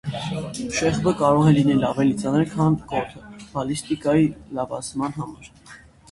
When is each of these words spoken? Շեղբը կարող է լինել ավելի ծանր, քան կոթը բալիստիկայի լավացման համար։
Շեղբը 0.75 1.11
կարող 1.17 1.49
է 1.49 1.51
լինել 1.57 1.83
ավելի 1.89 2.15
ծանր, 2.21 2.45
քան 2.53 2.77
կոթը 2.93 3.21
բալիստիկայի 3.51 4.25
լավացման 4.61 5.13
համար։ 5.19 5.53